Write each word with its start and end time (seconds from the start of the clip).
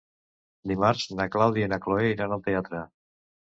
Dimarts 0.71 1.03
na 1.19 1.27
Clàudia 1.35 1.67
i 1.67 1.71
na 1.75 1.79
Cloè 1.85 2.09
iran 2.15 2.35
al 2.39 2.43
teatre. 2.49 2.83